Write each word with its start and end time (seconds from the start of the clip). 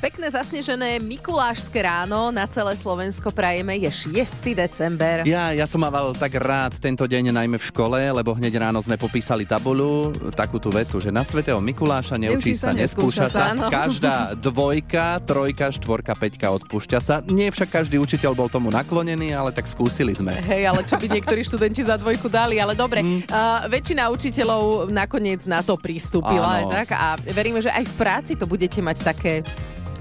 Pekné 0.00 0.32
zasnežené 0.32 0.96
Mikulášske 0.96 1.76
ráno 1.76 2.32
na 2.32 2.48
celé 2.48 2.72
Slovensko 2.72 3.28
prajeme 3.28 3.76
je 3.84 4.08
6. 4.08 4.48
december. 4.56 5.28
Ja, 5.28 5.52
ja 5.52 5.68
som 5.68 5.76
mával 5.84 6.16
tak 6.16 6.40
rád 6.40 6.80
tento 6.80 7.04
deň 7.04 7.28
najmä 7.28 7.60
v 7.60 7.68
škole, 7.68 8.00
lebo 8.08 8.32
hneď 8.32 8.64
ráno 8.64 8.80
sme 8.80 8.96
popísali 8.96 9.44
tabulu, 9.44 10.08
takú 10.32 10.56
tú 10.56 10.72
vetu, 10.72 11.04
že 11.04 11.12
na 11.12 11.20
svetého 11.20 11.60
Mikuláša 11.60 12.16
neučí 12.16 12.56
sa, 12.56 12.72
neskúša 12.72 13.28
sa. 13.28 13.52
áno. 13.52 13.68
Každá 13.68 14.32
dvojka, 14.40 15.20
trojka, 15.28 15.68
štvorka, 15.68 16.16
peťka 16.16 16.48
odpúšťa 16.48 16.98
sa. 17.04 17.20
Nie 17.28 17.52
však 17.52 17.68
každý 17.68 18.00
učiteľ 18.00 18.32
bol 18.32 18.48
tomu 18.48 18.72
naklonený, 18.72 19.36
ale 19.36 19.52
tak 19.52 19.68
skúsili 19.68 20.16
sme. 20.16 20.32
Hej, 20.48 20.64
ale 20.64 20.80
čo 20.80 20.96
by 20.96 21.12
niektorí 21.12 21.44
študenti 21.44 21.84
za 21.84 22.00
dvojku 22.00 22.32
dali, 22.32 22.56
ale 22.56 22.72
dobre. 22.72 23.04
Mm. 23.04 23.28
Uh, 23.28 23.68
väčšina 23.68 24.08
učiteľov 24.08 24.88
nakoniec 24.88 25.44
na 25.44 25.60
to 25.60 25.76
pristúpila. 25.76 26.64
Áno. 26.64 26.72
Tak? 26.72 26.88
A 26.96 27.20
veríme, 27.36 27.60
že 27.60 27.68
aj 27.68 27.84
v 27.84 27.94
práci 28.00 28.32
to 28.32 28.48
budete 28.48 28.80
mať 28.80 28.96
také 29.04 29.44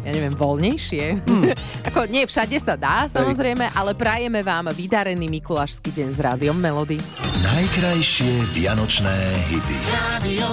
ja 0.06 0.12
neviem, 0.16 0.36
voľnejšie. 0.36 1.24
Mm. 1.26 1.54
Ako 1.92 2.08
nie 2.08 2.24
všade 2.24 2.58
sa 2.60 2.80
dá, 2.80 3.06
samozrejme, 3.10 3.72
ale 3.76 3.92
prajeme 3.96 4.40
vám 4.44 4.72
vydarený 4.72 5.28
Mikulášsky 5.28 5.92
deň 5.92 6.10
s 6.16 6.20
rádiom 6.20 6.58
Melody. 6.58 7.00
Najkrajšie 7.44 8.56
vianočné 8.56 9.16
hity. 9.52 9.78
Radio 9.92 10.48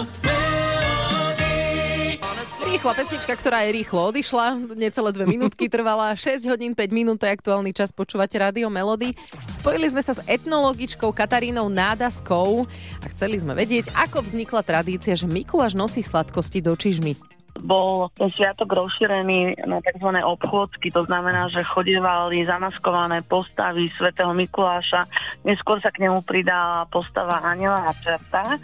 Rýchla 2.67 2.93
pesnička, 2.93 3.33
ktorá 3.39 3.65
je 3.65 3.79
rýchlo 3.79 4.13
odišla, 4.13 4.77
necelé 4.77 5.09
dve 5.15 5.25
minútky 5.25 5.65
trvala, 5.73 6.13
6 6.13 6.45
hodín 6.51 6.77
5 6.77 6.93
minút, 6.93 7.17
to 7.17 7.25
je 7.25 7.33
aktuálny 7.33 7.73
čas, 7.73 7.89
počúvate 7.89 8.37
rádio 8.37 8.69
Melody. 8.69 9.17
Spojili 9.49 9.89
sme 9.89 10.05
sa 10.05 10.13
s 10.13 10.21
etnologičkou 10.29 11.09
Katarínou 11.15 11.73
Nádaskou 11.73 12.69
a 13.01 13.07
chceli 13.17 13.41
sme 13.41 13.57
vedieť, 13.57 13.95
ako 13.97 14.21
vznikla 14.21 14.60
tradícia, 14.60 15.16
že 15.16 15.25
Mikuláš 15.25 15.73
nosí 15.73 16.05
sladkosti 16.05 16.60
do 16.60 16.77
čižmy. 16.77 17.35
Bol 17.60 18.09
ten 18.15 18.29
sviatok 18.32 18.68
rozšírený 18.73 19.65
na 19.65 19.80
tzv. 19.80 20.10
obchôdzky, 20.10 20.93
to 20.93 21.04
znamená, 21.04 21.49
že 21.52 21.66
chodievali 21.66 22.45
zamaskované 22.45 23.23
postavy 23.24 23.88
svätého 23.93 24.32
Mikuláša, 24.32 25.04
neskôr 25.45 25.80
sa 25.80 25.93
k 25.93 26.07
nemu 26.07 26.23
pridala 26.23 26.88
postava 26.88 27.40
Aniela 27.45 27.87
a 27.87 27.93
Čerta 27.93 28.57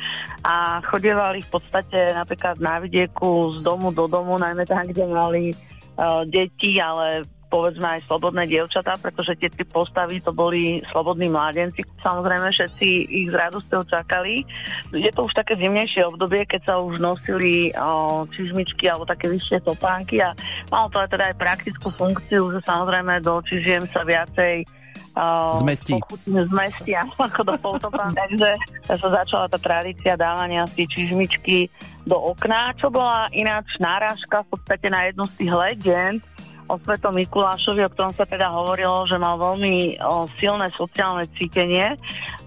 a 0.44 0.80
chodievali 0.86 1.44
v 1.44 1.50
podstate 1.52 2.12
napríklad 2.12 2.60
na 2.60 2.80
vidieku 2.80 3.56
z 3.56 3.64
domu 3.64 3.94
do 3.94 4.08
domu, 4.08 4.36
najmä 4.38 4.64
tam, 4.66 4.84
kde 4.84 5.04
mali 5.08 5.42
uh, 5.52 6.24
deti, 6.28 6.80
ale 6.80 7.26
povedzme 7.52 7.84
aj 7.84 8.08
slobodné 8.08 8.48
dievčatá, 8.48 8.96
pretože 8.96 9.36
tie 9.36 9.52
tri 9.52 9.68
postavy 9.68 10.24
to 10.24 10.32
boli 10.32 10.80
slobodní 10.88 11.28
mládenci. 11.28 11.84
Samozrejme 12.00 12.48
všetci 12.48 12.88
ich 13.12 13.28
s 13.28 13.36
radosťou 13.36 13.84
čakali. 13.84 14.48
Je 14.96 15.12
to 15.12 15.28
už 15.28 15.36
také 15.36 15.60
zimnejšie 15.60 16.08
obdobie, 16.08 16.48
keď 16.48 16.72
sa 16.72 16.74
už 16.80 16.96
nosili 16.96 17.68
o, 17.76 18.24
čižmičky 18.32 18.88
alebo 18.88 19.04
také 19.04 19.28
vyššie 19.28 19.60
topánky 19.68 20.24
a 20.24 20.32
malo 20.72 20.88
to 20.88 21.04
aj 21.04 21.12
teda 21.12 21.24
aj 21.28 21.36
praktickú 21.36 21.92
funkciu, 21.92 22.48
že 22.56 22.64
samozrejme 22.64 23.20
do 23.20 23.44
čižiem 23.44 23.84
sa 23.92 24.00
viacej 24.00 24.64
o, 25.12 25.60
Zmestí. 25.60 26.00
zmestia 26.24 27.04
ako 27.20 27.52
do 27.52 27.54
poltopán. 27.60 28.16
Takže 28.24 28.56
sa 28.88 28.96
začala 28.96 29.52
tá 29.52 29.60
tradícia 29.60 30.16
dávania 30.16 30.64
si 30.72 30.88
čižmičky 30.88 31.68
do 32.08 32.16
okna, 32.16 32.72
čo 32.80 32.88
bola 32.88 33.28
ináč 33.30 33.78
náražka 33.78 34.42
v 34.48 34.56
podstate 34.56 34.88
na 34.88 35.06
jednu 35.06 35.28
z 35.28 35.34
tých 35.38 35.52
legend, 35.52 36.18
o 36.68 36.74
Svetom 36.78 37.18
Mikulášovi, 37.18 37.82
o 37.86 37.92
ktorom 37.92 38.14
sa 38.14 38.26
teda 38.26 38.50
hovorilo, 38.52 39.06
že 39.08 39.18
mal 39.18 39.38
veľmi 39.38 39.98
o, 40.02 40.26
silné 40.38 40.70
sociálne 40.74 41.26
cítenie 41.34 41.96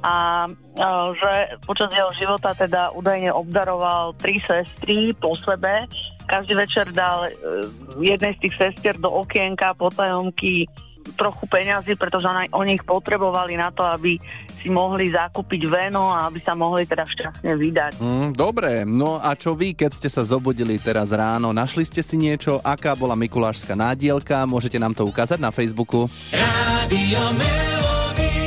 a 0.03 0.45
o, 0.49 1.15
že 1.15 1.59
počas 1.63 1.89
jeho 1.91 2.11
života 2.15 2.55
teda 2.55 2.93
údajne 2.95 3.31
obdaroval 3.33 4.15
tri 4.19 4.39
sestry 4.45 5.11
po 5.17 5.35
sebe. 5.35 5.87
Každý 6.25 6.57
večer 6.57 6.89
dal 6.89 7.29
e, 7.29 7.31
jednej 8.01 8.33
z 8.37 8.49
tých 8.49 8.55
sestier 8.57 8.95
do 8.97 9.13
okienka 9.13 9.77
potajomky 9.77 10.65
trochu 11.13 11.45
peňazí, 11.45 11.93
pretože 11.93 12.25
oni 12.49 12.81
ich 12.81 12.85
potrebovali 12.85 13.53
na 13.53 13.69
to, 13.69 13.85
aby 13.85 14.17
si 14.57 14.73
mohli 14.73 15.13
zakúpiť 15.13 15.61
veno 15.69 16.09
a 16.09 16.25
aby 16.25 16.41
sa 16.41 16.57
mohli 16.57 16.89
teda 16.89 17.05
šťastne 17.05 17.53
vydať. 17.53 17.91
Mm, 18.01 18.29
dobre, 18.33 18.81
no 18.81 19.21
a 19.21 19.37
čo 19.37 19.53
vy, 19.53 19.77
keď 19.77 19.91
ste 19.93 20.09
sa 20.09 20.25
zobudili 20.25 20.81
teraz 20.81 21.13
ráno? 21.13 21.53
Našli 21.53 21.85
ste 21.85 22.01
si 22.01 22.17
niečo? 22.17 22.57
Aká 22.65 22.97
bola 22.97 23.13
Mikulášska 23.13 23.77
nádielka? 23.77 24.49
Môžete 24.49 24.81
nám 24.81 24.97
to 24.97 25.05
ukázať 25.05 25.37
na 25.37 25.53
Facebooku? 25.53 26.09
Radio 26.33 27.21
Melody. 27.37 28.44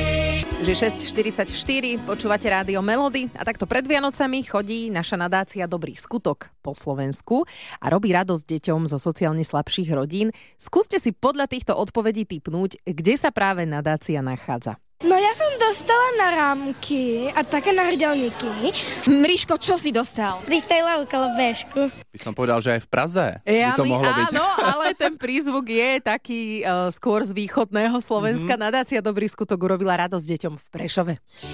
Že 0.69 1.01
6.44, 1.01 2.05
počúvate 2.05 2.45
rádio 2.45 2.85
Melody 2.85 3.33
a 3.33 3.41
takto 3.41 3.65
pred 3.65 3.89
Vianocami 3.89 4.45
chodí 4.45 4.93
naša 4.93 5.17
nadácia 5.17 5.65
Dobrý 5.65 5.97
skutok 5.97 6.53
po 6.61 6.77
Slovensku 6.77 7.49
a 7.81 7.89
robí 7.89 8.13
radosť 8.13 8.45
deťom 8.45 8.85
zo 8.85 9.01
sociálne 9.01 9.41
slabších 9.41 9.89
rodín. 9.97 10.29
Skúste 10.61 11.01
si 11.01 11.17
podľa 11.17 11.49
týchto 11.49 11.73
odpovedí 11.73 12.29
typnúť, 12.29 12.85
kde 12.85 13.17
sa 13.17 13.33
práve 13.33 13.65
nadácia 13.65 14.21
nachádza. 14.21 14.77
No 14.99 15.15
ja 15.15 15.31
som 15.31 15.47
dostala 15.63 16.09
na 16.19 16.29
rámky 16.35 17.31
a 17.31 17.47
také 17.47 17.71
na 17.71 17.87
hrdelníky. 17.87 18.75
Mriško, 19.07 19.55
čo 19.55 19.79
si 19.79 19.95
dostal? 19.95 20.43
Freestyleovú 20.43 21.07
kolobežku. 21.07 21.87
By 22.11 22.19
som 22.19 22.35
povedal, 22.35 22.59
že 22.59 22.75
aj 22.75 22.81
v 22.83 22.89
Praze 22.91 23.27
Ja 23.47 23.79
by 23.79 23.79
to 23.79 23.85
mi, 23.87 23.95
mohlo 23.95 24.11
byť. 24.11 24.27
áno, 24.35 24.43
ale 24.59 24.91
ten 24.99 25.15
prízvuk 25.15 25.71
je 25.71 26.03
taký 26.03 26.67
uh, 26.67 26.91
skôr 26.91 27.23
z 27.23 27.31
východného 27.31 27.95
Slovenska. 28.03 28.59
Mm-hmm. 28.59 28.67
Nadácia 28.67 28.99
Dobrý 28.99 29.31
skutok 29.31 29.63
urobila 29.63 29.95
radosť 30.03 30.27
deťom 30.35 30.55
v 30.59 30.67
Prešove. 30.67 31.13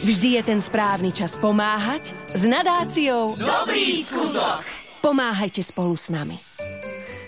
Vždy 0.09 0.41
je 0.41 0.43
ten 0.49 0.61
správny 0.65 1.13
čas 1.13 1.37
pomáhať 1.37 2.17
s 2.33 2.49
nadáciou 2.49 3.37
Dobrý 3.37 4.01
skutok. 4.01 4.65
Pomáhajte 5.05 5.61
spolu 5.61 5.93
s 6.01 6.09
nami. 6.09 6.41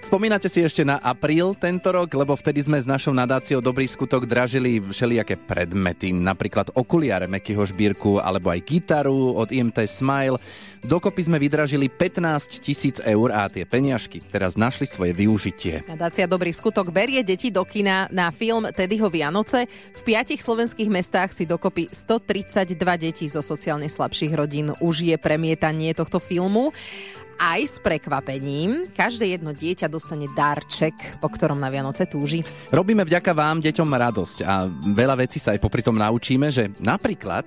Spomínate 0.06 0.46
si 0.46 0.62
ešte 0.62 0.86
na 0.86 1.02
apríl 1.02 1.58
tento 1.58 1.90
rok, 1.90 2.06
lebo 2.14 2.38
vtedy 2.38 2.62
sme 2.62 2.78
s 2.78 2.86
našou 2.86 3.10
nadáciou 3.10 3.58
Dobrý 3.58 3.90
skutok 3.90 4.22
dražili 4.22 4.78
všelijaké 4.78 5.34
predmety, 5.34 6.14
napríklad 6.14 6.70
okuliare 6.78 7.26
Mekyho 7.26 7.66
Žbírku 7.66 8.22
alebo 8.22 8.54
aj 8.54 8.62
gitaru 8.62 9.34
od 9.34 9.50
IMT 9.50 9.82
Smile. 9.90 10.38
Dokopy 10.86 11.26
sme 11.26 11.42
vydražili 11.42 11.90
15 11.90 12.62
tisíc 12.62 13.02
eur 13.02 13.34
a 13.34 13.50
tie 13.50 13.66
peniažky 13.66 14.22
teraz 14.22 14.54
našli 14.54 14.86
svoje 14.86 15.10
využitie. 15.10 15.82
Nadácia 15.90 16.30
Dobrý 16.30 16.54
skutok 16.54 16.94
berie 16.94 17.26
deti 17.26 17.50
do 17.50 17.66
kina 17.66 18.06
na 18.14 18.30
film 18.30 18.70
Tedyho 18.70 19.10
Vianoce. 19.10 19.66
V 19.66 20.02
piatich 20.06 20.38
slovenských 20.38 20.86
mestách 20.86 21.34
si 21.34 21.50
dokopy 21.50 21.90
132 21.90 22.78
detí 23.02 23.26
zo 23.26 23.42
sociálne 23.42 23.90
slabších 23.90 24.38
rodín 24.38 24.70
užije 24.78 25.18
premietanie 25.18 25.90
tohto 25.98 26.22
filmu. 26.22 26.70
Aj 27.36 27.60
s 27.60 27.76
prekvapením. 27.84 28.88
Každé 28.96 29.36
jedno 29.36 29.52
dieťa 29.52 29.92
dostane 29.92 30.24
darček, 30.32 31.20
po 31.20 31.28
ktorom 31.28 31.60
na 31.60 31.68
Vianoce 31.68 32.08
túži. 32.08 32.40
Robíme 32.72 33.04
vďaka 33.04 33.36
vám 33.36 33.60
deťom 33.60 33.88
radosť 33.92 34.38
a 34.40 34.64
veľa 34.68 35.20
vecí 35.20 35.36
sa 35.36 35.52
aj 35.52 35.60
popri 35.60 35.84
tom 35.84 36.00
naučíme, 36.00 36.48
že 36.48 36.72
napríklad, 36.80 37.44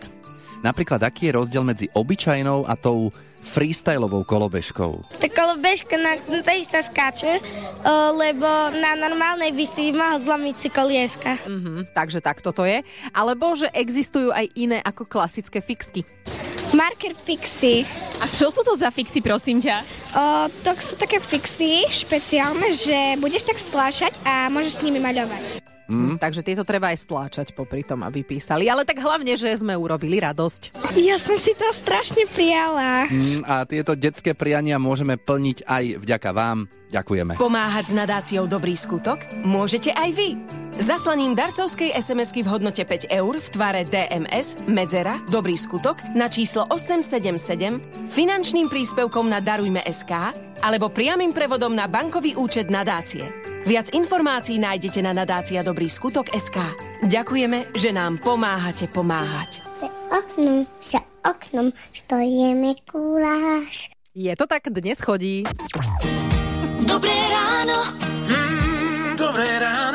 napríklad 0.61 1.01
aký 1.01 1.33
je 1.33 1.37
rozdiel 1.41 1.65
medzi 1.65 1.89
obyčajnou 1.89 2.69
a 2.69 2.77
tou 2.77 3.09
freestylovou 3.41 4.21
kolobežkou. 4.27 5.01
Tá 5.17 5.27
kolobežka, 5.31 5.95
na 5.97 6.19
tej 6.43 6.69
sa 6.69 6.85
skáče, 6.85 7.39
o, 7.39 8.13
lebo 8.13 8.45
na 8.77 8.93
normálnej 8.99 9.55
by 9.55 9.65
si 9.65 9.89
mal 9.95 10.19
zlomiť 10.21 10.55
si 10.59 10.69
kolieska. 10.69 11.39
Mhm, 11.47 11.95
takže 11.97 12.21
takto 12.21 12.53
to 12.53 12.67
je. 12.67 12.85
Alebo 13.09 13.57
že 13.57 13.71
existujú 13.73 14.29
aj 14.29 14.53
iné 14.53 14.77
ako 14.85 15.07
klasické 15.07 15.63
fixky. 15.63 16.05
Marker 16.73 17.17
fixy. 17.17 17.81
A 18.21 18.29
čo 18.29 18.53
sú 18.53 18.61
to 18.61 18.77
za 18.77 18.93
fixy, 18.93 19.23
prosím 19.23 19.57
ťa? 19.57 19.81
O, 20.13 20.23
to 20.61 20.71
sú 20.77 20.93
také 20.99 21.17
fixy 21.17 21.87
špeciálne, 21.89 22.75
že 22.77 23.17
budeš 23.17 23.47
tak 23.47 23.57
stláčať 23.57 24.13
a 24.21 24.51
môžeš 24.53 24.81
s 24.81 24.83
nimi 24.85 25.01
maľovať. 25.01 25.69
Mm. 25.89 26.21
Takže 26.21 26.45
tieto 26.45 26.61
treba 26.61 26.93
aj 26.93 27.01
stláčať 27.01 27.47
popri 27.57 27.81
tom, 27.81 28.05
aby 28.05 28.21
písali. 28.21 28.69
Ale 28.69 28.85
tak 28.85 29.01
hlavne, 29.01 29.33
že 29.33 29.49
sme 29.57 29.73
urobili 29.73 30.21
radosť. 30.21 30.93
Ja 30.93 31.17
som 31.17 31.41
si 31.41 31.57
to 31.57 31.65
strašne 31.73 32.29
prijala. 32.29 33.09
Mm, 33.09 33.41
a 33.41 33.65
tieto 33.65 33.97
detské 33.97 34.37
priania 34.37 34.77
môžeme 34.77 35.17
plniť 35.17 35.65
aj 35.65 35.83
vďaka 36.05 36.29
vám. 36.29 36.69
Ďakujeme. 36.93 37.41
Pomáhať 37.41 37.85
s 37.89 37.93
nadáciou 37.97 38.45
Dobrý 38.45 38.77
skutok 38.77 39.17
môžete 39.41 39.89
aj 39.89 40.09
vy. 40.13 40.29
Zaslaním 40.79 41.35
darcovskej 41.35 41.91
SMS-ky 41.91 42.39
v 42.39 42.55
hodnote 42.55 42.87
5 42.87 43.11
eur 43.11 43.35
v 43.35 43.47
tvare 43.51 43.83
DMS, 43.83 44.63
Medzera, 44.63 45.19
Dobrý 45.27 45.59
skutok 45.59 45.99
na 46.15 46.31
číslo 46.31 46.63
877, 46.71 47.83
finančným 48.15 48.71
príspevkom 48.71 49.27
na 49.27 49.43
Darujme 49.43 49.83
SK 49.83 50.31
alebo 50.63 50.87
priamým 50.87 51.35
prevodom 51.35 51.75
na 51.75 51.91
bankový 51.91 52.39
účet 52.39 52.71
nadácie. 52.71 53.27
Viac 53.67 53.91
informácií 53.91 54.55
nájdete 54.55 55.03
na 55.03 55.11
nadácia 55.11 55.59
Dobrý 55.67 55.91
skutok 55.91 56.31
SK. 56.31 56.63
Ďakujeme, 57.11 57.75
že 57.75 57.91
nám 57.91 58.15
pomáhate 58.23 58.87
pomáhať. 58.87 59.59
Oknom, 60.15 60.63
za 60.79 61.03
oknom 61.27 61.75
stojí 61.91 62.55
Mikuláš. 62.55 63.91
Je 64.15 64.31
to 64.31 64.47
tak, 64.47 64.71
dnes 64.71 64.95
chodí. 65.03 65.43
Dobré 66.87 67.19
ráno. 67.35 67.83
Mm, 68.31 69.19
dobré 69.19 69.59
ráno. 69.59 69.88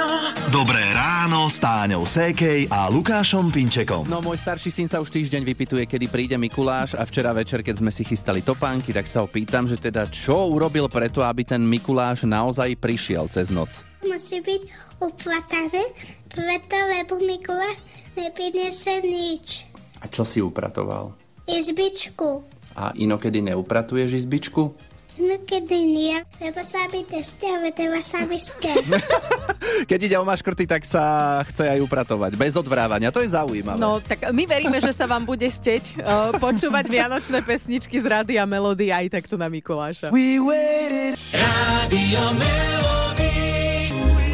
Dobré 0.55 0.87
ráno 0.95 1.51
s 1.51 1.59
Táňou 1.59 2.07
Sékej 2.07 2.71
a 2.71 2.87
Lukášom 2.87 3.51
Pinčekom. 3.51 4.07
No 4.07 4.23
môj 4.23 4.39
starší 4.39 4.71
syn 4.71 4.87
sa 4.87 5.03
už 5.03 5.11
týždeň 5.11 5.43
vypituje, 5.43 5.83
kedy 5.83 6.07
príde 6.07 6.39
Mikuláš 6.39 6.95
a 6.95 7.03
včera 7.03 7.35
večer, 7.35 7.67
keď 7.67 7.83
sme 7.83 7.91
si 7.91 8.07
chystali 8.07 8.39
topánky, 8.39 8.95
tak 8.95 9.11
sa 9.11 9.27
ho 9.27 9.27
pýtam, 9.27 9.67
že 9.67 9.75
teda 9.75 10.07
čo 10.07 10.47
urobil 10.47 10.87
preto, 10.87 11.27
aby 11.27 11.43
ten 11.43 11.59
Mikuláš 11.59 12.23
naozaj 12.23 12.71
prišiel 12.79 13.27
cez 13.35 13.51
noc. 13.51 13.83
Musí 14.07 14.39
byť 14.39 14.63
uprataný, 15.03 15.91
preto 16.31 16.79
lebo 16.87 17.19
Mikuláš 17.19 17.83
nepriniesie 18.15 19.03
nič. 19.03 19.67
A 19.99 20.07
čo 20.07 20.23
si 20.23 20.39
upratoval? 20.39 21.19
Izbičku. 21.51 22.47
A 22.79 22.95
inokedy 22.95 23.43
neupratuješ 23.43 24.23
izbičku? 24.23 24.94
No 25.15 25.39
kedy 25.47 25.79
nie, 25.87 26.19
lebo 26.43 26.59
sa 26.67 26.91
byť 26.91 27.07
ste, 27.23 27.47
ale 27.47 27.71
treba 27.71 28.03
sa 28.03 28.27
by 28.27 28.39
ste. 28.39 28.71
Keď 29.91 29.99
ide 30.11 30.17
o 30.19 30.27
maškrty, 30.27 30.67
tak 30.67 30.83
sa 30.83 31.39
chce 31.47 31.71
aj 31.71 31.79
upratovať. 31.87 32.35
Bez 32.35 32.59
odvrávania, 32.59 33.15
to 33.15 33.23
je 33.23 33.31
zaujímavé. 33.31 33.79
No, 33.79 34.03
tak 34.03 34.27
my 34.35 34.43
veríme, 34.43 34.83
že 34.83 34.91
sa 34.91 35.07
vám 35.07 35.23
bude 35.23 35.47
steť 35.47 36.03
uh, 36.03 36.35
počúvať 36.43 36.91
vianočné 36.91 37.47
pesničky 37.47 37.95
z 38.03 38.07
rády 38.11 38.35
a 38.43 38.45
melódy 38.47 38.91
aj 38.91 39.23
takto 39.23 39.39
na 39.39 39.47
Mikuláša. 39.47 40.11
We 40.11 40.43
waited. 40.43 41.15
Rádio 41.31 42.23
Melody. 42.35 42.74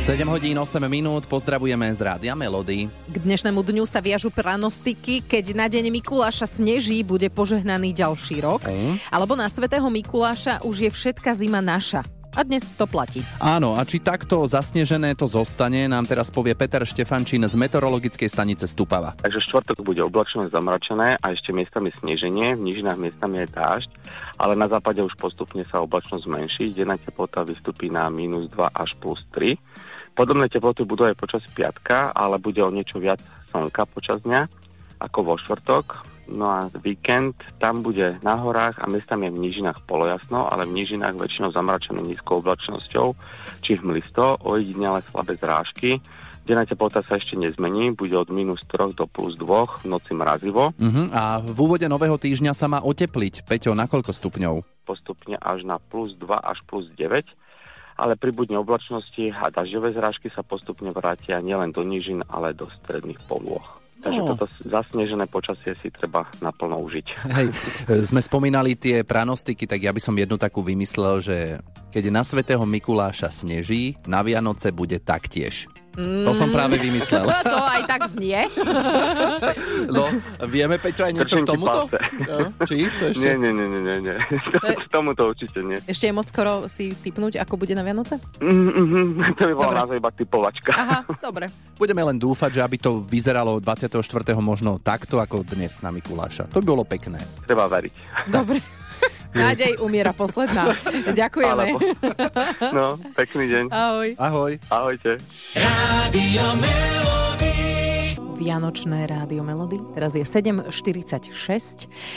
7 0.00 0.24
hodín 0.32 0.56
8 0.56 0.80
minút, 0.88 1.28
pozdravujeme 1.28 1.84
z 1.92 2.00
Rádia 2.00 2.32
Melody. 2.32 2.88
K 2.88 3.16
dnešnému 3.20 3.60
dňu 3.60 3.84
sa 3.84 4.00
viažu 4.00 4.32
pranostiky, 4.32 5.20
keď 5.20 5.52
na 5.52 5.68
deň 5.68 5.92
Mikuláša 5.92 6.48
sneží, 6.48 7.04
bude 7.04 7.28
požehnaný 7.28 7.92
ďalší 7.92 8.40
rok. 8.40 8.64
Mm. 8.64 8.96
Alebo 9.12 9.36
na 9.36 9.44
svätého 9.52 9.84
Mikuláša 9.92 10.64
už 10.64 10.88
je 10.88 10.90
všetka 10.90 11.36
zima 11.36 11.60
naša. 11.60 12.00
A 12.30 12.46
dnes 12.46 12.62
to 12.78 12.86
platí. 12.86 13.26
Áno, 13.42 13.74
a 13.74 13.82
či 13.82 13.98
takto 13.98 14.46
zasnežené 14.46 15.18
to 15.18 15.26
zostane, 15.26 15.90
nám 15.90 16.06
teraz 16.06 16.30
povie 16.30 16.54
Peter 16.54 16.78
Štefančín 16.86 17.42
z 17.42 17.58
meteorologickej 17.58 18.30
stanice 18.30 18.70
Stupava. 18.70 19.18
Takže 19.18 19.42
štvrtok 19.42 19.82
bude 19.82 19.98
oblačné 20.06 20.46
zamračené 20.46 21.18
a 21.18 21.26
ešte 21.34 21.50
miestami 21.50 21.90
sneženie, 21.98 22.54
v 22.54 22.62
nížinách 22.70 23.02
miestami 23.02 23.42
je 23.42 23.48
dážď, 23.50 23.90
ale 24.38 24.54
na 24.54 24.70
západe 24.70 25.02
už 25.02 25.18
postupne 25.18 25.66
sa 25.66 25.82
oblačnosť 25.82 26.22
zmenší, 26.22 26.64
denná 26.70 26.94
teplota 27.02 27.42
vystupí 27.42 27.90
na 27.90 28.06
minus 28.06 28.46
2 28.54 28.78
až 28.78 28.94
plus 29.02 29.26
3. 29.34 29.58
Podobné 30.14 30.46
teploty 30.46 30.86
budú 30.86 31.10
aj 31.10 31.18
počas 31.18 31.42
piatka, 31.50 32.14
ale 32.14 32.38
bude 32.38 32.62
o 32.62 32.70
niečo 32.70 33.02
viac 33.02 33.18
slnka 33.50 33.90
počas 33.90 34.22
dňa 34.22 34.46
ako 35.02 35.18
vo 35.26 35.34
štvrtok. 35.34 36.09
No 36.30 36.46
a 36.46 36.70
víkend 36.78 37.34
tam 37.58 37.82
bude 37.82 38.22
na 38.22 38.38
horách 38.38 38.78
a 38.78 38.86
miestami 38.86 39.26
v 39.28 39.50
nížinách 39.50 39.82
polojasno, 39.84 40.46
ale 40.46 40.62
v 40.64 40.78
nížinách 40.78 41.18
väčšinou 41.18 41.50
zamračené 41.50 41.98
nízkou 42.06 42.38
oblačnosťou, 42.38 43.18
či 43.66 43.76
hmlisto, 43.82 44.38
ojedinele 44.46 45.02
slabé 45.10 45.34
zrážky. 45.34 45.98
Denná 46.46 46.64
teplota 46.64 47.02
sa 47.02 47.18
ešte 47.18 47.34
nezmení, 47.34 47.92
bude 47.92 48.14
od 48.16 48.30
minus 48.30 48.62
3 48.70 48.94
do 48.94 49.04
plus 49.10 49.36
2, 49.36 49.84
v 49.84 49.84
noci 49.90 50.12
mrazivo. 50.16 50.72
Uh-huh. 50.72 51.06
A 51.12 51.42
v 51.42 51.58
úvode 51.58 51.84
nového 51.90 52.16
týždňa 52.16 52.56
sa 52.56 52.70
má 52.70 52.80
otepliť. 52.80 53.44
Peťo, 53.44 53.76
na 53.76 53.90
koľko 53.90 54.14
stupňov? 54.14 54.86
Postupne 54.86 55.36
až 55.36 55.66
na 55.66 55.76
plus 55.78 56.14
2 56.16 56.30
až 56.30 56.58
plus 56.66 56.86
9 56.94 57.26
ale 58.00 58.16
pribudne 58.16 58.56
oblačnosti 58.56 59.28
a 59.36 59.52
dažďové 59.52 59.92
zrážky 59.92 60.32
sa 60.32 60.40
postupne 60.40 60.88
vrátia 60.88 61.36
nielen 61.44 61.68
do 61.68 61.84
nížin, 61.84 62.24
ale 62.32 62.56
do 62.56 62.64
stredných 62.80 63.20
polôch. 63.28 63.79
Takže 64.00 64.20
No. 64.20 64.32
toto 64.32 64.48
zasnežené 64.64 65.28
počasie 65.28 65.76
si 65.84 65.92
treba 65.92 66.24
naplno 66.40 66.80
užiť. 66.88 67.06
Hej, 67.36 67.46
e, 67.84 68.00
sme 68.08 68.24
spomínali 68.24 68.72
tie 68.76 69.04
pranostiky, 69.04 69.68
tak 69.68 69.84
ja 69.84 69.92
by 69.92 70.00
som 70.00 70.16
jednu 70.16 70.40
takú 70.40 70.64
vymyslel, 70.64 71.20
že 71.20 71.36
keď 71.92 72.04
na 72.08 72.22
svätého 72.24 72.64
Mikuláša 72.64 73.28
sneží, 73.28 74.00
na 74.08 74.24
Vianoce 74.24 74.72
bude 74.72 74.96
taktiež. 75.02 75.68
To 75.98 76.32
som 76.38 76.54
práve 76.54 76.78
vymyslel. 76.78 77.26
to 77.54 77.58
aj 77.58 77.82
tak 77.86 78.00
znie. 78.14 78.46
No, 79.90 80.06
vieme, 80.46 80.78
Peťo, 80.78 81.08
aj 81.08 81.12
niečo 81.16 81.42
k 81.42 81.46
tomuto? 81.48 81.90
No, 81.90 82.36
Či? 82.62 82.86
To 83.00 83.10
ešte... 83.10 83.22
Nie, 83.22 83.34
nie, 83.34 83.50
nie, 83.50 83.66
nie, 83.66 83.80
nie, 83.82 83.96
nie. 84.06 84.16
K 84.60 84.86
tomuto 84.94 85.34
určite 85.34 85.64
nie. 85.64 85.78
Ešte 85.82 86.06
je 86.06 86.14
moc 86.14 86.30
skoro 86.30 86.70
si 86.70 86.94
typnúť, 86.94 87.42
ako 87.42 87.58
bude 87.58 87.74
na 87.74 87.82
Vianoce? 87.82 88.22
Mm, 88.38 88.70
mhm, 88.70 89.34
to 89.34 89.50
by 89.50 89.54
bola 89.56 89.72
naozaj 89.82 89.98
iba 89.98 90.10
typovačka. 90.14 90.70
Aha, 90.76 90.98
dobre. 91.18 91.50
Budeme 91.74 92.06
len 92.06 92.16
dúfať, 92.20 92.60
že 92.60 92.64
aby 92.64 92.76
to 92.78 93.02
vyzeralo 93.02 93.58
24. 93.58 93.98
možno 94.38 94.78
takto, 94.78 95.18
ako 95.18 95.42
dnes 95.42 95.82
na 95.82 95.90
Mikuláša. 95.90 96.46
To 96.54 96.62
by 96.62 96.66
bolo 96.66 96.84
pekné. 96.86 97.18
Treba 97.48 97.66
veriť. 97.66 97.94
Dobre. 98.30 98.79
Nádej 99.30 99.78
umiera 99.78 100.10
posledná. 100.10 100.74
Ďakujeme. 101.20 101.52
Alebo- 101.52 101.80
No, 102.76 102.86
pekný 103.14 103.46
deň. 103.46 103.64
Ahoj. 103.70 104.08
Ahoj. 104.18 104.52
Ahojte. 104.68 105.18
Rádio. 105.54 106.44
Vianočné 108.40 109.04
rádio 109.04 109.44
Melody. 109.44 109.76
Teraz 109.92 110.16
je 110.16 110.24
7.46 110.24 111.28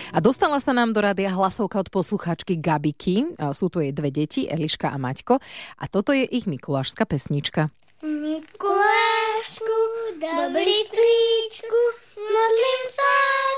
a 0.07 0.17
dostala 0.23 0.55
sa 0.63 0.71
nám 0.71 0.95
do 0.95 1.03
rádia 1.03 1.27
hlasovka 1.27 1.83
od 1.83 1.91
poslucháčky 1.91 2.55
Gabiky. 2.55 3.35
Sú 3.51 3.67
tu 3.67 3.83
jej 3.83 3.91
dve 3.91 4.07
deti, 4.07 4.47
Eliška 4.47 4.87
a 4.87 4.95
Maťko. 4.95 5.43
A 5.75 5.85
toto 5.91 6.15
je 6.15 6.23
ich 6.23 6.47
mikulášska 6.47 7.03
pesnička. 7.03 7.75
Mikulášku, 7.99 9.75
dobrý 10.15 10.71
stríčku, 10.87 11.81
modlím 12.17 12.83
sa 12.89 13.13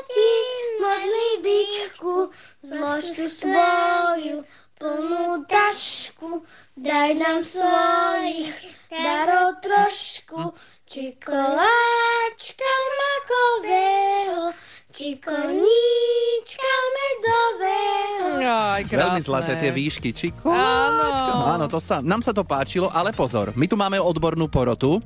ti, 0.08 0.34
modlibičku, 0.82 2.16
zlož 2.64 3.06
tu 3.16 3.26
svoju 3.30 4.44
plnú 4.76 5.48
tašku, 5.48 6.44
daj 6.76 7.16
nám 7.16 7.40
svojich 7.48 8.52
darov 8.92 9.64
trošku, 9.64 10.52
či 10.84 11.16
koláčka 11.20 12.72
makového, 13.00 14.52
či 14.92 15.16
koníčka 15.20 16.74
medového. 16.92 18.44
Aj, 18.46 18.84
Veľmi 18.84 19.22
zlaté 19.24 19.58
tie 19.60 19.72
výšky. 19.72 20.12
Či 20.12 20.36
Áno. 20.44 21.56
Áno, 21.56 21.66
to 21.72 21.80
sa, 21.80 22.04
nám 22.04 22.20
sa 22.20 22.36
to 22.36 22.44
páčilo, 22.44 22.92
ale 22.92 23.16
pozor, 23.16 23.56
my 23.56 23.66
tu 23.66 23.80
máme 23.80 23.98
odbornú 23.98 24.52
porotu. 24.52 25.00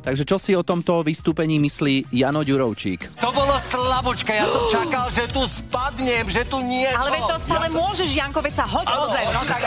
Takže 0.00 0.24
čo 0.24 0.40
si 0.40 0.56
o 0.56 0.64
tomto 0.64 1.04
vystúpení 1.04 1.60
myslí 1.60 2.08
Jano 2.08 2.40
Ďurovčík? 2.40 3.20
To 3.20 3.28
bolo 3.36 3.52
slavočka, 3.60 4.32
ja 4.32 4.48
som 4.48 4.64
čakal, 4.80 5.12
že 5.12 5.28
tu 5.28 5.44
spadnem, 5.44 6.24
že 6.24 6.42
tu 6.48 6.56
niečo. 6.64 6.96
Ale 6.96 7.20
veď 7.20 7.22
to 7.28 7.36
stále 7.36 7.64
Ja 7.64 7.70
som- 7.70 7.80
môžeš, 7.84 8.10
Janko, 8.16 8.40
veď 8.40 8.54
sa 8.56 8.64
hoď 8.64 8.86
o 8.88 9.04
zem. 9.12 9.26
No, 9.28 9.40
tak... 9.44 9.60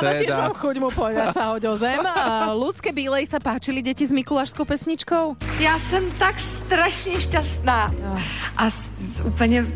Áno, 0.00 0.10
tiež 0.16 0.32
mám 0.32 0.54
chuť 0.56 0.76
mu 0.80 0.88
povedať 0.88 1.36
sa 1.36 1.52
hoď 1.52 1.62
o 1.68 1.74
zem. 1.76 2.00
A 2.00 2.48
ľudské 2.56 2.88
bílej 2.94 3.28
sa 3.28 3.36
páčili 3.36 3.84
deti 3.84 4.08
s 4.08 4.12
mikulášskou 4.14 4.64
pesničkou? 4.64 5.36
Já 5.60 5.76
jsem 5.78 6.08
tak 6.16 6.40
strašně 6.40 7.20
šťastná. 7.20 7.92
A 8.56 8.70
s, 8.70 8.88
úplně 9.24 9.66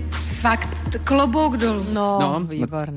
fakt 0.45 1.01
klobouk 1.05 1.57
dolů. 1.57 1.87
No, 1.89 2.45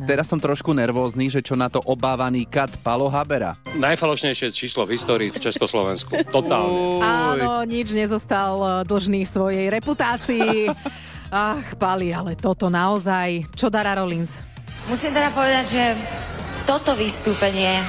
teraz 0.03 0.27
som 0.27 0.35
trošku 0.35 0.75
nervózny, 0.75 1.31
že 1.31 1.39
čo 1.39 1.55
na 1.55 1.71
to 1.71 1.79
obávaný 1.79 2.43
kat 2.43 2.75
Palo 2.83 3.07
Habera. 3.07 3.55
Najfalošnejšie 3.71 4.51
číslo 4.51 4.83
v 4.83 4.99
histórii 4.99 5.31
v 5.31 5.39
Československu. 5.39 6.27
Totálne. 6.27 6.99
Áno, 6.99 7.63
nič 7.63 7.95
nezostal 7.95 8.59
eh, 8.59 8.71
dlžný 8.83 9.23
svojej 9.23 9.71
reputácii. 9.71 10.67
Ach, 11.31 11.67
Pali, 11.79 12.11
ale 12.11 12.35
toto 12.35 12.67
naozaj. 12.67 13.47
Čo 13.55 13.71
Dara 13.71 13.95
Rollins? 13.95 14.35
Musím 14.91 15.15
teda 15.15 15.31
povedať, 15.31 15.65
že 15.71 15.83
toto 16.67 16.99
vystúpenie 16.99 17.79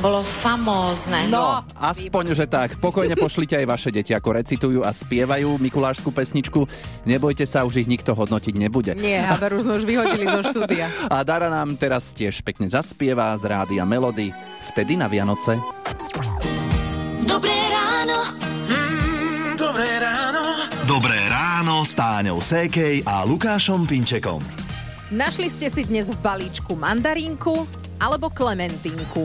bolo 0.00 0.20
famózne. 0.20 1.28
No, 1.32 1.64
aspoň, 1.76 2.36
že 2.36 2.46
tak. 2.48 2.76
Pokojne 2.80 3.16
pošlite 3.24 3.56
aj 3.56 3.66
vaše 3.66 3.90
deti, 3.92 4.12
ako 4.12 4.28
recitujú 4.36 4.80
a 4.84 4.92
spievajú 4.92 5.56
mikulášskú 5.60 6.12
pesničku. 6.12 6.68
Nebojte 7.08 7.48
sa, 7.48 7.64
už 7.64 7.84
ich 7.84 7.88
nikto 7.88 8.12
hodnotiť 8.12 8.54
nebude. 8.56 8.92
Nie, 8.96 9.24
Haber 9.24 9.54
už 9.58 9.64
sme 9.68 9.74
už 9.80 9.84
vyhodili 9.88 10.24
zo 10.28 10.42
štúdia. 10.52 10.92
A 11.08 11.24
Dara 11.24 11.48
nám 11.48 11.76
teraz 11.80 12.12
tiež 12.12 12.44
pekne 12.44 12.68
zaspieva 12.68 13.32
z 13.40 13.48
rádia 13.48 13.84
Melody. 13.88 14.32
Vtedy 14.72 14.98
na 15.00 15.08
Vianoce. 15.08 15.56
Dobré 17.24 17.56
ráno. 17.72 18.18
Mm, 18.68 19.56
dobré 19.56 19.90
ráno. 19.98 20.42
Dobré 20.86 21.18
ráno 21.26 21.82
s 21.82 21.98
Táňou 21.98 22.38
Sékej 22.38 23.02
a 23.02 23.26
Lukášom 23.26 23.88
Pinčekom. 23.88 24.38
Našli 25.06 25.46
ste 25.46 25.70
si 25.70 25.86
dnes 25.86 26.10
v 26.10 26.18
balíčku 26.18 26.74
mandarinku 26.74 27.85
alebo 27.96 28.28
klementínku. 28.28 29.24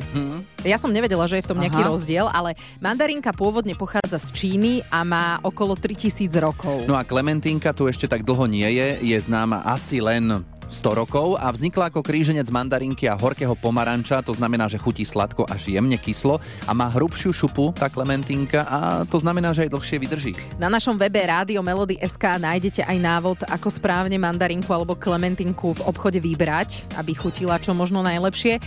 Ja 0.63 0.79
som 0.79 0.93
nevedela, 0.93 1.27
že 1.27 1.39
je 1.39 1.45
v 1.45 1.49
tom 1.51 1.59
nejaký 1.59 1.81
Aha. 1.83 1.89
rozdiel, 1.91 2.25
ale 2.31 2.55
mandarínka 2.79 3.35
pôvodne 3.35 3.75
pochádza 3.75 4.21
z 4.21 4.27
Číny 4.31 4.73
a 4.87 5.03
má 5.03 5.39
okolo 5.43 5.75
3000 5.75 6.31
rokov. 6.39 6.87
No 6.87 6.95
a 6.95 7.03
Klementínka 7.03 7.75
tu 7.75 7.91
ešte 7.91 8.07
tak 8.07 8.23
dlho 8.23 8.47
nie 8.47 8.67
je, 8.67 9.03
je 9.03 9.17
známa 9.19 9.63
asi 9.67 9.99
len 9.99 10.43
100 10.71 10.99
rokov 11.03 11.35
a 11.35 11.51
vznikla 11.51 11.91
ako 11.91 11.99
kríženec 11.99 12.47
mandarinky 12.47 13.05
a 13.11 13.19
horkého 13.19 13.53
pomaranča, 13.59 14.23
to 14.23 14.31
znamená, 14.31 14.71
že 14.71 14.79
chutí 14.79 15.03
sladko 15.03 15.43
až 15.45 15.69
jemne 15.75 15.99
kyslo 15.99 16.39
a 16.65 16.71
má 16.71 16.87
hrubšiu 16.87 17.35
šupu, 17.35 17.75
tá 17.75 17.91
klementínka 17.91 18.63
a 18.63 19.03
to 19.03 19.19
znamená, 19.19 19.51
že 19.51 19.67
aj 19.67 19.73
dlhšie 19.75 19.97
vydrží. 19.99 20.31
Na 20.55 20.71
našom 20.71 20.95
webe 20.95 21.19
Rádio 21.19 21.59
Melody 21.59 21.99
SK 21.99 22.39
nájdete 22.39 22.87
aj 22.87 22.97
návod, 22.97 23.37
ako 23.45 23.67
správne 23.67 24.15
mandarinku 24.15 24.71
alebo 24.71 24.95
klementinku 24.95 25.75
v 25.75 25.85
obchode 25.85 26.23
vybrať, 26.23 26.87
aby 26.95 27.11
chutila 27.13 27.59
čo 27.59 27.75
možno 27.75 27.99
najlepšie. 28.01 28.57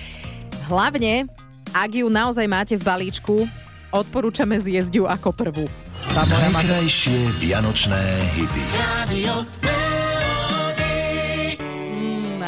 Hlavne, 0.69 1.27
ak 1.73 1.91
ju 1.91 2.07
naozaj 2.13 2.47
máte 2.47 2.77
v 2.77 2.85
balíčku, 2.85 3.49
Odporúčame 3.95 4.59
zjesť 4.59 4.93
ju 4.99 5.05
ako 5.07 5.31
prvú. 5.31 5.71
Najkrajšie 6.19 7.31
vianočné 7.39 8.03
hity. 8.35 8.63
Rádio 8.75 9.35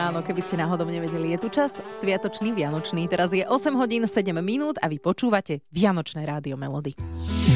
Mm, 0.07 0.15
áno, 0.15 0.23
keby 0.23 0.39
ste 0.39 0.55
náhodou 0.55 0.87
nevedeli, 0.87 1.35
je 1.35 1.39
tu 1.43 1.49
čas 1.51 1.83
sviatočný, 1.91 2.55
vianočný. 2.55 3.11
Teraz 3.11 3.35
je 3.35 3.43
8 3.43 3.75
hodín 3.75 4.07
7 4.07 4.31
minút 4.39 4.79
a 4.79 4.87
vy 4.87 5.03
počúvate 5.03 5.67
Vianočné 5.75 6.23
rádio 6.23 6.55
Melody. 6.55 6.95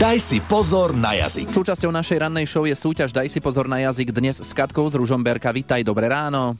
Daj 0.03 0.19
si 0.19 0.43
pozor 0.43 0.91
na 0.91 1.15
jazyk. 1.15 1.47
Súčasťou 1.47 1.95
našej 1.95 2.27
rannej 2.27 2.51
show 2.51 2.67
je 2.67 2.75
súťaž 2.75 3.15
Daj 3.15 3.31
si 3.31 3.39
pozor 3.39 3.71
na 3.71 3.79
jazyk 3.87 4.11
dnes 4.11 4.43
s 4.43 4.51
Katkou 4.51 4.83
z 4.91 4.99
Ružomberka. 4.99 5.55
Vítaj, 5.55 5.87
dobré 5.87 6.11
ráno. 6.11 6.59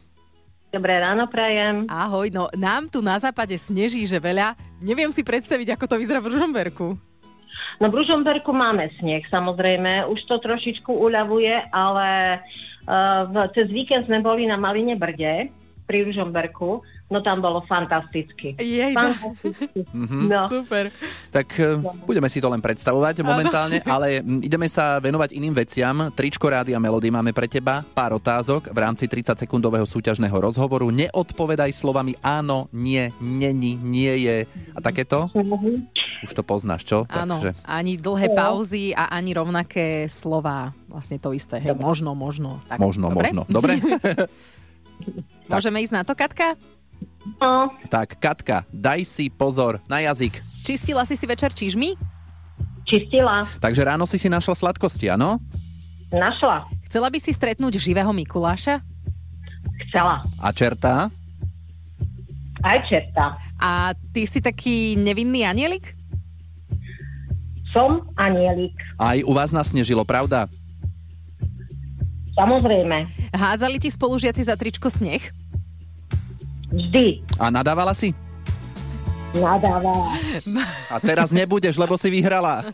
Dobré 0.71 1.03
ráno, 1.03 1.27
prajem. 1.27 1.91
Ahoj, 1.91 2.31
no 2.31 2.47
nám 2.55 2.87
tu 2.87 3.03
na 3.03 3.19
západe 3.19 3.59
sneží, 3.59 4.07
že 4.07 4.23
veľa. 4.23 4.55
Neviem 4.79 5.11
si 5.11 5.27
predstaviť, 5.27 5.75
ako 5.75 5.91
to 5.91 5.99
vyzerá 5.99 6.23
v 6.23 6.31
Ružomberku. 6.31 6.95
No 7.83 7.91
v 7.91 7.99
Ružomberku 7.99 8.55
máme 8.55 8.95
sneh, 9.03 9.27
samozrejme. 9.27 10.07
Už 10.07 10.23
to 10.31 10.39
trošičku 10.39 10.95
uľavuje, 10.95 11.75
ale 11.75 12.39
uh, 12.87 13.51
cez 13.59 13.67
víkend 13.75 14.07
sme 14.07 14.23
boli 14.23 14.47
na 14.47 14.55
Maline 14.55 14.95
Brde 14.95 15.59
pri 15.91 16.07
Ružomberku. 16.07 16.87
No 17.11 17.19
tam 17.27 17.43
bolo 17.43 17.67
fantasticky. 17.67 18.55
Jej, 18.55 18.95
fantasticky. 18.95 19.83
Mhm. 19.91 20.31
No. 20.31 20.47
Super. 20.55 20.95
Tak 21.35 21.49
e, 21.59 21.83
budeme 22.07 22.31
si 22.31 22.39
to 22.39 22.47
len 22.47 22.63
predstavovať 22.63 23.27
momentálne, 23.27 23.83
ale 23.83 24.23
mm, 24.23 24.47
ideme 24.47 24.71
sa 24.71 25.03
venovať 25.03 25.35
iným 25.35 25.51
veciam. 25.51 26.15
Tričko 26.15 26.47
Rádia 26.47 26.79
Melody 26.79 27.11
máme 27.11 27.35
pre 27.35 27.51
teba 27.51 27.83
pár 27.83 28.15
otázok 28.15 28.71
v 28.71 28.79
rámci 28.79 29.11
30-sekundového 29.11 29.83
súťažného 29.83 30.39
rozhovoru. 30.39 30.95
Neodpovedaj 30.95 31.75
slovami 31.75 32.15
áno, 32.23 32.71
nie, 32.71 33.11
není, 33.19 33.75
nie 33.75 34.31
je 34.31 34.47
a 34.71 34.79
takéto. 34.79 35.27
Už 36.23 36.31
to 36.31 36.47
poznáš, 36.47 36.87
čo? 36.87 37.11
Áno, 37.11 37.43
Takže- 37.43 37.59
ani 37.67 37.99
dlhé 37.99 38.31
pauzy 38.39 38.95
a 38.95 39.11
ani 39.11 39.35
rovnaké 39.35 40.07
slova. 40.07 40.71
Vlastne 40.87 41.19
to 41.19 41.35
isté. 41.35 41.59
Hej, 41.59 41.75
možno, 41.75 42.15
možno. 42.15 42.63
Tak, 42.71 42.79
Možno, 42.79 43.11
dobre? 43.11 43.35
možno. 43.35 43.43
Dobre? 43.51 43.73
Môžeme 45.51 45.83
ísť 45.83 45.95
na 45.95 46.03
to, 46.07 46.15
Katka? 46.15 46.55
No, 47.43 47.69
tak, 47.93 48.17
Katka, 48.17 48.65
daj 48.73 49.05
si 49.05 49.29
pozor 49.29 49.83
na 49.91 50.01
jazyk. 50.01 50.41
Čistila 50.65 51.05
si 51.05 51.19
si 51.19 51.27
večer 51.29 51.53
čižmy? 51.53 51.99
Čistila. 52.89 53.45
Takže 53.61 53.83
ráno 53.85 54.09
si 54.09 54.17
si 54.17 54.27
našla 54.27 54.57
sladkosti, 54.57 55.13
áno? 55.13 55.37
Našla. 56.11 56.67
Chcela 56.91 57.07
by 57.07 57.19
si 57.23 57.31
stretnúť 57.31 57.79
živého 57.79 58.11
Mikuláša? 58.11 58.83
Chcela. 59.87 60.27
A 60.43 60.49
čertá? 60.51 61.07
Aj 62.61 62.79
čerta. 62.85 63.41
A 63.57 63.95
ty 64.13 64.29
si 64.29 64.43
taký 64.43 64.99
nevinný 64.99 65.49
anielik? 65.49 65.97
Som 67.71 68.03
anielik. 68.19 68.75
Aj 68.99 69.23
u 69.23 69.33
vás 69.33 69.55
nasnežilo, 69.55 70.03
pravda? 70.03 70.51
Samozrejme. 72.41 72.97
Hádzali 73.37 73.77
ti 73.77 73.93
spolužiaci 73.93 74.49
za 74.49 74.57
tričko 74.57 74.89
sneh? 74.89 75.21
Vždy. 76.73 77.21
A 77.37 77.53
nadávala 77.53 77.93
si? 77.93 78.17
Nadávala. 79.37 80.17
A 80.91 80.99
teraz 80.99 81.31
nebudeš, 81.31 81.79
lebo 81.79 81.95
si 82.01 82.11
vyhrala. 82.11 82.65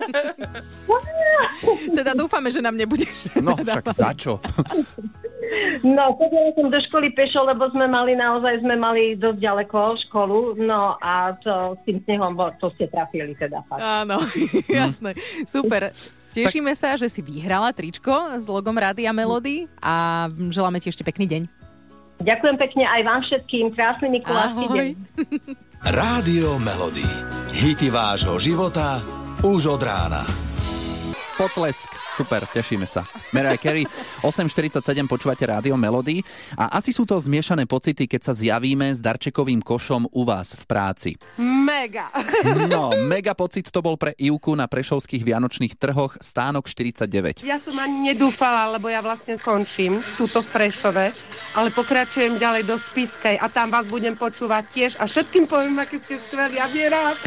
Teda 1.99 2.16
dúfame, 2.16 2.49
že 2.49 2.64
nám 2.64 2.78
nebudeš. 2.78 3.28
No, 3.42 3.58
však 3.58 3.85
za 3.92 4.11
čo? 4.16 4.40
No, 5.85 6.16
chodila 6.18 6.50
som 6.58 6.73
do 6.73 6.80
školy 6.80 7.14
pešo, 7.14 7.46
lebo 7.46 7.70
sme 7.70 7.87
mali 7.87 8.18
naozaj, 8.18 8.64
sme 8.64 8.75
mali 8.75 9.14
dosť 9.14 9.38
ďaleko 9.38 9.78
školu, 10.08 10.58
no 10.58 10.99
a 10.99 11.30
to 11.38 11.78
s 11.78 11.80
tým 11.87 12.02
snehom, 12.02 12.35
to 12.58 12.66
ste 12.75 12.90
trafili 12.90 13.30
teda 13.38 13.62
fakt. 13.68 13.78
Áno, 13.78 14.18
jasné. 14.68 15.14
Super. 15.46 15.94
Tešíme 16.37 16.76
sa, 16.76 17.00
že 17.00 17.09
si 17.09 17.25
vyhrala 17.25 17.73
tričko 17.73 18.37
s 18.37 18.45
logom 18.45 18.76
Rádia 18.76 19.09
Melody 19.16 19.64
a 19.81 20.28
želáme 20.28 20.76
ti 20.85 20.93
ešte 20.93 21.00
pekný 21.00 21.25
deň. 21.25 21.43
Ďakujem 22.21 22.57
pekne 22.61 22.85
aj 22.85 23.00
vám 23.05 23.21
všetkým. 23.25 23.64
Krásny 23.73 24.09
Mikulášsky 24.21 24.64
deň. 24.69 24.88
Rádio 25.97 26.61
Melody. 26.61 27.09
Hity 27.57 27.88
vášho 27.88 28.37
života 28.37 29.00
už 29.40 29.81
od 29.81 29.83
rána. 29.85 30.46
Potlesk. 31.37 31.93
Super, 32.16 32.49
tešíme 32.49 32.88
sa. 32.88 33.05
Mariah 33.37 33.61
Carey, 33.61 33.85
8.47 34.25 35.05
počúvate 35.05 35.45
rádio 35.45 35.76
Melody 35.76 36.25
a 36.57 36.81
asi 36.81 36.97
sú 36.97 37.05
to 37.05 37.21
zmiešané 37.21 37.69
pocity, 37.69 38.09
keď 38.09 38.21
sa 38.25 38.33
zjavíme 38.33 38.88
s 38.88 39.05
darčekovým 39.05 39.61
košom 39.61 40.09
u 40.09 40.23
vás 40.25 40.57
v 40.57 40.64
práci. 40.64 41.11
Mega. 41.37 42.09
No, 42.66 42.90
mega 42.97 43.37
pocit 43.37 43.69
to 43.69 43.85
bol 43.85 44.00
pre 44.00 44.16
Ivku 44.16 44.57
na 44.57 44.64
prešovských 44.64 45.23
vianočných 45.23 45.76
trhoch 45.76 46.16
stánok 46.19 46.66
49. 46.66 47.45
Ja 47.45 47.61
som 47.61 47.76
ani 47.76 48.11
nedúfala, 48.11 48.73
lebo 48.73 48.88
ja 48.88 49.05
vlastne 49.05 49.37
končím 49.37 50.00
túto 50.16 50.40
v 50.40 50.49
Prešove, 50.50 51.12
ale 51.52 51.69
pokračujem 51.71 52.40
ďalej 52.40 52.64
do 52.64 52.81
Spiskej 52.81 53.37
a 53.38 53.47
tam 53.52 53.71
vás 53.71 53.85
budem 53.87 54.16
počúvať 54.16 54.64
tiež 54.73 54.93
a 54.97 55.05
všetkým 55.05 55.45
poviem, 55.45 55.76
aký 55.78 56.00
ste 56.00 56.16
skvelí 56.16 56.57
a 56.57 56.66
vieraz. 56.66 57.21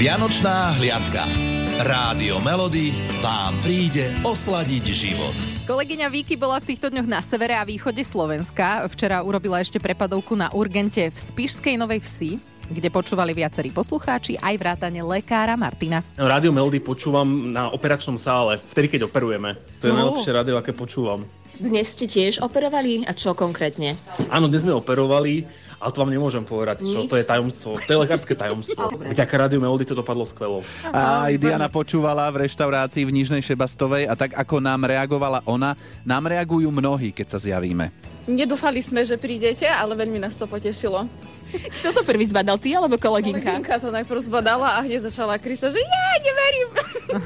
Vianočná 0.00 0.72
hliadka. 0.80 1.53
Rádio 1.74 2.38
Melody 2.38 2.94
vám 3.18 3.50
príde 3.58 4.06
osladiť 4.22 4.84
život. 4.94 5.34
Kolegyňa 5.66 6.06
Víky 6.06 6.38
bola 6.38 6.62
v 6.62 6.70
týchto 6.70 6.86
dňoch 6.86 7.10
na 7.10 7.18
severe 7.18 7.58
a 7.58 7.66
východe 7.66 7.98
Slovenska. 8.06 8.86
Včera 8.86 9.26
urobila 9.26 9.58
ešte 9.58 9.82
prepadovku 9.82 10.38
na 10.38 10.54
urgente 10.54 11.10
v 11.10 11.18
Spišskej 11.18 11.74
Novej 11.74 11.98
Vsi, 11.98 12.38
kde 12.70 12.88
počúvali 12.94 13.34
viacerí 13.34 13.74
poslucháči, 13.74 14.38
aj 14.38 14.54
vrátane 14.54 15.02
lekára 15.02 15.58
Martina. 15.58 15.98
Rádio 16.14 16.54
Melody 16.54 16.78
počúvam 16.78 17.26
na 17.50 17.66
operačnom 17.66 18.14
sále, 18.14 18.62
vtedy 18.70 18.94
keď 18.94 19.10
operujeme. 19.10 19.58
To 19.82 19.90
je 19.90 19.92
No. 19.92 19.98
najlepšie 20.14 20.30
rádio, 20.30 20.54
aké 20.54 20.70
počúvam. 20.70 21.26
Dnes 21.54 21.94
ste 21.94 22.10
tiež 22.10 22.42
operovali? 22.42 23.06
A 23.06 23.14
čo 23.14 23.30
konkrétne? 23.30 23.94
Áno, 24.26 24.50
dnes 24.50 24.66
sme 24.66 24.74
operovali, 24.74 25.46
ale 25.78 25.90
to 25.94 26.02
vám 26.02 26.10
nemôžem 26.10 26.42
povedať, 26.42 26.82
čo 26.82 27.06
Nič? 27.06 27.10
to 27.10 27.14
je 27.14 27.22
tajomstvo. 27.22 27.78
To 27.78 27.90
je 27.94 27.98
lekárske 28.02 28.34
tajomstvo. 28.34 28.98
Vďaka 28.98 29.34
Rádiu 29.38 29.62
Melody 29.62 29.86
to 29.86 29.94
dopadlo 29.94 30.26
skvelo. 30.26 30.66
A 30.90 31.30
aj 31.30 31.38
Diana 31.38 31.70
počúvala 31.70 32.26
v 32.34 32.50
reštaurácii 32.50 33.06
v 33.06 33.14
Nižnej 33.14 33.42
Šebastovej 33.46 34.10
a 34.10 34.18
tak 34.18 34.34
ako 34.34 34.58
nám 34.58 34.82
reagovala 34.82 35.46
ona, 35.46 35.78
nám 36.02 36.26
reagujú 36.26 36.74
mnohí, 36.74 37.14
keď 37.14 37.36
sa 37.36 37.38
zjavíme. 37.38 37.94
Nedúfali 38.26 38.82
sme, 38.82 39.06
že 39.06 39.14
prídete, 39.14 39.70
ale 39.70 39.94
veľmi 39.94 40.18
nás 40.18 40.34
to 40.34 40.50
potešilo. 40.50 41.06
Kto 41.54 41.94
to 41.94 42.02
prvý 42.02 42.26
zbadal, 42.26 42.58
ty 42.58 42.74
alebo 42.74 42.98
kolegynka? 42.98 43.62
Kolegynka 43.62 43.78
to 43.78 43.94
najprv 43.94 44.20
zbadala 44.26 44.74
a 44.74 44.82
hneď 44.82 45.06
začala 45.06 45.38
kričať, 45.38 45.78
že 45.78 45.80
ja 45.86 46.06
neverím. 46.18 46.68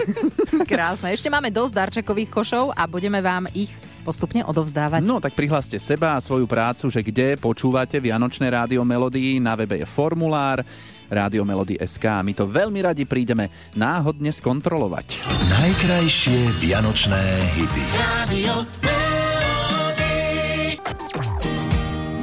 Krásne. 0.69 1.17
Ešte 1.17 1.33
máme 1.33 1.49
dosť 1.49 1.73
darčekových 1.73 2.29
košov 2.29 2.77
a 2.77 2.85
budeme 2.85 3.25
vám 3.25 3.49
ich 3.57 3.73
postupne 4.03 4.43
odovzdávať. 4.47 5.03
No 5.03 5.19
tak 5.19 5.35
prihláste 5.35 5.79
seba 5.81 6.15
a 6.15 6.23
svoju 6.23 6.47
prácu, 6.47 6.91
že 6.93 7.03
kde 7.03 7.39
počúvate 7.39 7.99
Vianočné 7.99 8.51
rádio 8.51 8.83
Melody, 8.83 9.39
na 9.43 9.55
webe 9.59 9.79
je 9.81 9.87
formulár 9.89 10.63
Rádio 11.09 11.43
Melody 11.43 11.81
SK. 11.81 12.21
My 12.21 12.33
to 12.37 12.45
veľmi 12.45 12.85
radi 12.85 13.09
prídeme 13.09 13.49
náhodne 13.75 14.29
skontrolovať. 14.29 15.25
Najkrajšie 15.49 16.61
vianočné 16.61 17.23
hity. 17.57 17.85
Rádio 17.97 18.55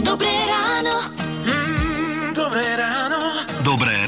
Dobré 0.05 0.35
ráno. 0.45 0.95
Mm, 1.49 2.29
Dobré 2.37 2.65
ráno. 2.77 3.19
Dobré 3.65 4.04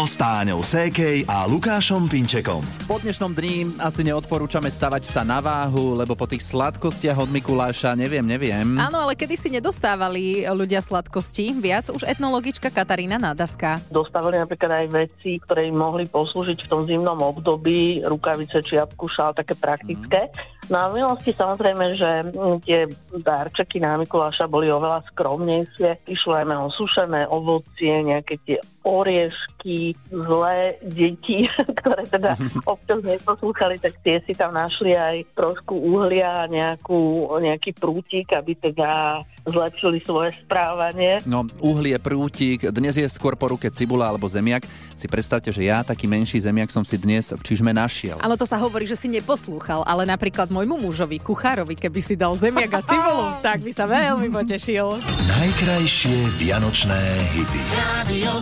ráno 0.00 0.08
s 0.08 0.16
Táňou 0.16 0.64
Sékej 0.64 1.28
a 1.28 1.44
Lukášom 1.44 2.08
Pinčekom. 2.08 2.64
Po 2.88 2.96
dnešnom 2.96 3.36
dni 3.36 3.68
asi 3.84 4.00
neodporúčame 4.00 4.72
stavať 4.72 5.04
sa 5.04 5.28
na 5.28 5.44
váhu, 5.44 5.92
lebo 5.92 6.16
po 6.16 6.24
tých 6.24 6.40
sladkostiach 6.40 7.20
od 7.20 7.28
Mikuláša 7.28 7.92
neviem, 8.00 8.24
neviem. 8.24 8.80
Áno, 8.80 9.04
ale 9.04 9.12
kedy 9.12 9.36
si 9.36 9.52
nedostávali 9.52 10.48
ľudia 10.48 10.80
sladkosti 10.80 11.52
viac? 11.52 11.92
Už 11.92 12.08
etnologička 12.08 12.72
Katarína 12.72 13.20
Nádaska. 13.20 13.76
Dostávali 13.92 14.40
napríklad 14.40 14.72
aj 14.72 14.86
veci, 14.88 15.36
ktoré 15.36 15.68
im 15.68 15.76
mohli 15.76 16.08
poslúžiť 16.08 16.64
v 16.64 16.70
tom 16.72 16.88
zimnom 16.88 17.20
období, 17.20 18.00
rukavice, 18.00 18.64
čiapku, 18.64 19.04
šál, 19.04 19.36
také 19.36 19.52
praktické. 19.52 20.32
No 20.72 20.86
a 20.86 20.88
v 20.88 21.02
minulosti 21.02 21.34
samozrejme, 21.34 21.84
že 21.98 22.10
mm, 22.30 22.56
tie 22.62 22.86
darčeky 23.20 23.82
na 23.82 23.98
Mikuláša 23.98 24.46
boli 24.46 24.70
oveľa 24.70 25.02
skromnejšie. 25.12 26.08
Išlo 26.08 26.40
aj 26.40 26.46
o 26.46 26.70
sušené 26.70 27.26
ovocie, 27.26 28.06
nejaké 28.06 28.38
tie 28.46 28.62
oriešky, 28.86 29.89
zlé 30.10 30.78
deti, 30.84 31.46
ktoré 31.80 32.06
teda 32.06 32.36
občas 32.66 33.00
neposlúchali, 33.02 33.78
tak 33.78 33.98
tie 34.02 34.18
si 34.24 34.32
tam 34.34 34.54
našli 34.54 34.94
aj 34.94 35.24
trošku 35.34 35.74
uhlia, 35.74 36.46
nejakú, 36.50 37.30
nejaký 37.40 37.76
prútik, 37.76 38.32
aby 38.34 38.56
teda 38.58 39.22
zlepšili 39.48 40.04
svoje 40.04 40.36
správanie. 40.44 41.24
No, 41.24 41.48
uhlie, 41.64 41.96
prútik, 41.96 42.68
dnes 42.68 42.96
je 42.96 43.08
skôr 43.08 43.34
po 43.36 43.48
ruke 43.48 43.72
cibula 43.72 44.08
alebo 44.08 44.28
zemiak. 44.28 44.64
Si 44.96 45.08
predstavte, 45.08 45.48
že 45.48 45.64
ja, 45.64 45.80
taký 45.80 46.04
menší 46.04 46.44
zemiak, 46.44 46.68
som 46.68 46.84
si 46.84 47.00
dnes 47.00 47.32
v 47.32 47.40
čižme 47.40 47.72
našiel. 47.72 48.20
Áno, 48.20 48.36
to 48.36 48.44
sa 48.44 48.60
hovorí, 48.60 48.84
že 48.84 49.00
si 49.00 49.08
neposlúchal, 49.08 49.80
ale 49.88 50.04
napríklad 50.04 50.52
môjmu 50.52 50.76
mužovi, 50.84 51.22
kuchárovi, 51.24 51.72
keby 51.76 52.00
si 52.04 52.14
dal 52.20 52.36
zemiak 52.36 52.72
a 52.76 52.80
cibulu, 52.84 53.24
tak 53.40 53.64
by 53.64 53.72
sa 53.72 53.88
veľmi 53.88 54.28
potešil. 54.28 55.00
Najkrajšie 55.40 56.16
vianočné 56.36 57.00
hity. 57.32 57.62
Rádio 57.72 58.32